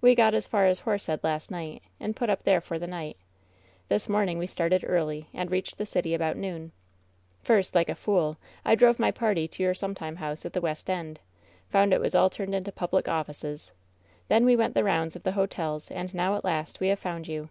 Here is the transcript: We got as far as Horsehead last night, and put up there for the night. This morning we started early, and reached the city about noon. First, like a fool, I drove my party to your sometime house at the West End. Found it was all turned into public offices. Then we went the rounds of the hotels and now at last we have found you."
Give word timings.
We 0.00 0.16
got 0.16 0.34
as 0.34 0.48
far 0.48 0.66
as 0.66 0.80
Horsehead 0.80 1.20
last 1.22 1.48
night, 1.48 1.80
and 2.00 2.16
put 2.16 2.28
up 2.28 2.42
there 2.42 2.60
for 2.60 2.76
the 2.76 2.88
night. 2.88 3.16
This 3.86 4.08
morning 4.08 4.36
we 4.36 4.48
started 4.48 4.84
early, 4.84 5.28
and 5.32 5.48
reached 5.48 5.78
the 5.78 5.86
city 5.86 6.12
about 6.12 6.36
noon. 6.36 6.72
First, 7.44 7.72
like 7.72 7.88
a 7.88 7.94
fool, 7.94 8.36
I 8.64 8.74
drove 8.74 8.98
my 8.98 9.12
party 9.12 9.46
to 9.46 9.62
your 9.62 9.74
sometime 9.74 10.16
house 10.16 10.44
at 10.44 10.54
the 10.54 10.60
West 10.60 10.90
End. 10.90 11.20
Found 11.68 11.92
it 11.92 12.00
was 12.00 12.16
all 12.16 12.30
turned 12.30 12.52
into 12.56 12.72
public 12.72 13.06
offices. 13.06 13.70
Then 14.26 14.44
we 14.44 14.56
went 14.56 14.74
the 14.74 14.82
rounds 14.82 15.14
of 15.14 15.22
the 15.22 15.30
hotels 15.38 15.88
and 15.92 16.12
now 16.12 16.34
at 16.34 16.44
last 16.44 16.80
we 16.80 16.88
have 16.88 16.98
found 16.98 17.28
you." 17.28 17.48